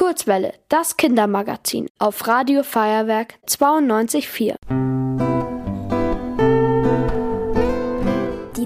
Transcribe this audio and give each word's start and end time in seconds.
Kurzwelle, 0.00 0.54
das 0.70 0.96
Kindermagazin 0.96 1.90
auf 1.98 2.26
Radio 2.26 2.62
Feuerwerk 2.62 3.34
92.4. 3.46 4.89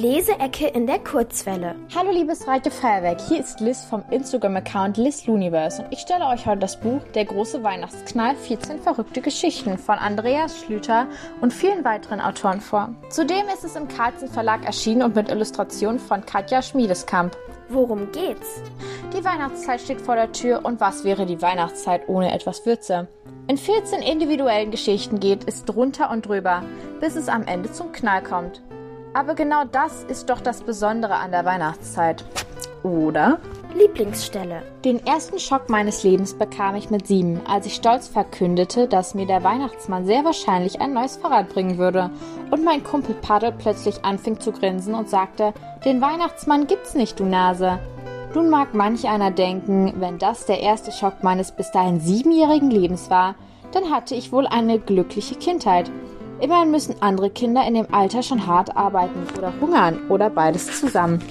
Leseecke 0.00 0.66
in 0.68 0.86
der 0.86 0.98
Kurzwelle. 0.98 1.74
Hallo 1.94 2.10
liebes 2.10 2.46
Radio 2.48 2.72
Feuerwerk, 2.72 3.20
hier 3.20 3.38
ist 3.38 3.60
Liz 3.60 3.84
vom 3.84 4.02
Instagram-Account 4.10 4.96
LizLuniverse 4.96 5.82
und 5.82 5.92
ich 5.92 5.98
stelle 5.98 6.26
euch 6.26 6.46
heute 6.46 6.60
das 6.60 6.80
Buch 6.80 7.02
Der 7.14 7.26
große 7.26 7.62
Weihnachtsknall 7.62 8.34
14 8.34 8.78
verrückte 8.78 9.20
Geschichten 9.20 9.76
von 9.76 9.98
Andreas 9.98 10.58
Schlüter 10.58 11.06
und 11.42 11.52
vielen 11.52 11.84
weiteren 11.84 12.22
Autoren 12.22 12.62
vor. 12.62 12.94
Zudem 13.10 13.46
ist 13.52 13.62
es 13.62 13.76
im 13.76 13.88
Carlsen 13.88 14.28
Verlag 14.28 14.64
erschienen 14.64 15.02
und 15.02 15.16
mit 15.16 15.28
Illustrationen 15.28 15.98
von 15.98 16.24
Katja 16.24 16.62
Schmiedeskamp. 16.62 17.36
Worum 17.68 18.10
geht's? 18.10 18.62
Die 19.14 19.22
Weihnachtszeit 19.22 19.82
steht 19.82 20.00
vor 20.00 20.16
der 20.16 20.32
Tür 20.32 20.64
und 20.64 20.80
was 20.80 21.04
wäre 21.04 21.26
die 21.26 21.42
Weihnachtszeit 21.42 22.08
ohne 22.08 22.32
etwas 22.32 22.64
Würze? 22.64 23.06
In 23.48 23.58
14 23.58 24.00
individuellen 24.00 24.70
Geschichten 24.70 25.20
geht 25.20 25.46
es 25.46 25.66
drunter 25.66 26.10
und 26.10 26.26
drüber, 26.26 26.62
bis 27.00 27.16
es 27.16 27.28
am 27.28 27.46
Ende 27.46 27.70
zum 27.70 27.92
Knall 27.92 28.22
kommt. 28.22 28.62
Aber 29.12 29.34
genau 29.34 29.64
das 29.64 30.04
ist 30.04 30.30
doch 30.30 30.40
das 30.40 30.62
Besondere 30.62 31.14
an 31.14 31.32
der 31.32 31.44
Weihnachtszeit. 31.44 32.24
Oder? 32.82 33.38
Lieblingsstelle. 33.74 34.62
Den 34.84 35.04
ersten 35.04 35.38
Schock 35.38 35.68
meines 35.68 36.02
Lebens 36.02 36.34
bekam 36.34 36.74
ich 36.76 36.90
mit 36.90 37.06
sieben, 37.06 37.40
als 37.46 37.66
ich 37.66 37.74
stolz 37.74 38.08
verkündete, 38.08 38.88
dass 38.88 39.14
mir 39.14 39.26
der 39.26 39.44
Weihnachtsmann 39.44 40.06
sehr 40.06 40.24
wahrscheinlich 40.24 40.80
ein 40.80 40.92
neues 40.92 41.16
Fahrrad 41.16 41.48
bringen 41.50 41.78
würde. 41.78 42.10
Und 42.50 42.64
mein 42.64 42.82
Kumpel 42.82 43.14
Paddel 43.16 43.52
plötzlich 43.52 44.04
anfing 44.04 44.40
zu 44.40 44.52
grinsen 44.52 44.94
und 44.94 45.08
sagte, 45.08 45.52
den 45.84 46.00
Weihnachtsmann 46.00 46.66
gibt's 46.66 46.94
nicht, 46.94 47.20
du 47.20 47.24
Nase. 47.24 47.78
Nun 48.34 48.48
mag 48.48 48.74
manch 48.74 49.08
einer 49.08 49.32
denken, 49.32 49.94
wenn 49.96 50.18
das 50.18 50.46
der 50.46 50.60
erste 50.60 50.92
Schock 50.92 51.22
meines 51.22 51.52
bis 51.52 51.70
dahin 51.72 52.00
siebenjährigen 52.00 52.70
Lebens 52.70 53.10
war, 53.10 53.34
dann 53.72 53.90
hatte 53.90 54.14
ich 54.14 54.32
wohl 54.32 54.46
eine 54.46 54.78
glückliche 54.78 55.34
Kindheit. 55.34 55.90
Immerhin 56.40 56.70
müssen 56.70 56.96
andere 57.00 57.28
Kinder 57.30 57.66
in 57.66 57.74
dem 57.74 57.92
Alter 57.92 58.22
schon 58.22 58.46
hart 58.46 58.76
arbeiten 58.76 59.26
oder 59.36 59.52
hungern 59.60 59.98
oder 60.08 60.30
beides 60.30 60.80
zusammen. 60.80 61.22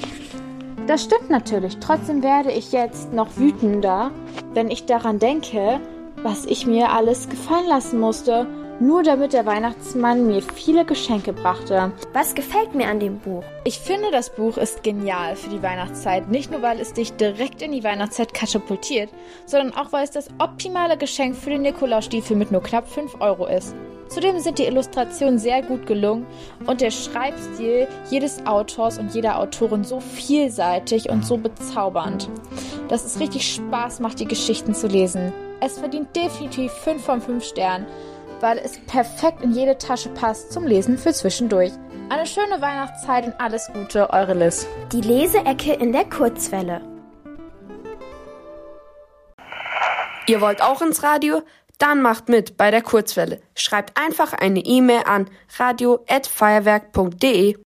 Das 0.85 1.03
stimmt 1.03 1.29
natürlich. 1.29 1.77
Trotzdem 1.79 2.23
werde 2.23 2.51
ich 2.51 2.71
jetzt 2.71 3.13
noch 3.13 3.38
wütender, 3.38 4.11
wenn 4.53 4.69
ich 4.69 4.85
daran 4.85 5.19
denke, 5.19 5.79
was 6.23 6.45
ich 6.45 6.66
mir 6.66 6.91
alles 6.91 7.29
gefallen 7.29 7.67
lassen 7.67 7.99
musste, 7.99 8.45
nur 8.80 9.03
damit 9.03 9.33
der 9.33 9.45
Weihnachtsmann 9.45 10.27
mir 10.27 10.41
viele 10.41 10.85
Geschenke 10.85 11.33
brachte. 11.33 11.91
Was 12.13 12.35
gefällt 12.35 12.75
mir 12.75 12.88
an 12.88 12.99
dem 12.99 13.19
Buch? 13.19 13.44
Ich 13.66 13.80
finde, 13.80 14.11
das 14.11 14.30
Buch 14.30 14.58
ist 14.58 14.83
genial 14.83 15.35
für 15.35 15.49
die 15.49 15.61
Weihnachtszeit. 15.61 16.30
Nicht 16.30 16.52
nur, 16.52 16.61
weil 16.61 16.80
es 16.80 16.94
dich 16.94 17.13
direkt 17.13 17.61
in 17.61 17.72
die 17.72 17.83
Weihnachtszeit 17.83 18.33
katapultiert, 18.33 19.09
sondern 19.45 19.75
auch, 19.75 19.91
weil 19.91 20.03
es 20.03 20.11
das 20.11 20.30
optimale 20.39 20.97
Geschenk 20.97 21.35
für 21.35 21.50
den 21.50 21.63
Nikolausstiefel 21.63 22.38
mit 22.38 22.52
nur 22.52 22.63
knapp 22.63 22.88
5 22.88 23.19
Euro 23.19 23.45
ist. 23.47 23.75
Zudem 24.07 24.39
sind 24.39 24.57
die 24.57 24.66
Illustrationen 24.66 25.38
sehr 25.38 25.61
gut 25.61 25.85
gelungen 25.85 26.25
und 26.66 26.81
der 26.81 26.89
Schreibstil 26.89 27.88
jedes 28.09 28.44
Autors 28.47 28.97
und 28.97 29.13
jeder 29.13 29.38
Autorin 29.38 29.83
so 29.83 30.00
vielseitig 30.00 31.09
und 31.09 31.23
so 31.23 31.38
bezaubernd, 31.38 32.27
dass 32.88 33.05
es 33.05 33.19
richtig 33.19 33.53
Spaß 33.53 34.00
macht, 34.00 34.19
die 34.19 34.25
Geschichten 34.25 34.73
zu 34.73 34.88
lesen. 34.88 35.31
Es 35.61 35.77
verdient 35.77 36.16
definitiv 36.16 36.72
5 36.72 37.03
von 37.03 37.22
5 37.22 37.44
Sternen, 37.44 37.85
weil 38.41 38.57
es 38.57 38.79
perfekt 38.79 39.41
in 39.41 39.51
jede 39.51 39.77
Tasche 39.77 40.09
passt 40.09 40.51
zum 40.51 40.65
Lesen 40.65 40.97
für 40.97 41.13
zwischendurch. 41.13 41.71
Eine 42.09 42.25
schöne 42.25 42.61
Weihnachtszeit 42.61 43.25
und 43.25 43.39
alles 43.39 43.69
Gute, 43.73 44.09
eure 44.09 44.33
Liz. 44.33 44.67
Die 44.91 45.01
Leseecke 45.01 45.73
in 45.73 45.91
der 45.91 46.05
Kurzwelle. 46.05 46.81
Ihr 50.27 50.41
wollt 50.41 50.61
auch 50.61 50.81
ins 50.81 51.03
Radio? 51.03 51.41
Dann 51.79 52.01
macht 52.01 52.27
mit 52.29 52.57
bei 52.57 52.71
der 52.71 52.81
Kurzwelle. 52.81 53.41
Schreibt 53.55 53.97
einfach 53.97 54.33
eine 54.33 54.59
E-Mail 54.59 55.03
an 55.05 55.29
radio@feuerwerk.de. 55.57 57.55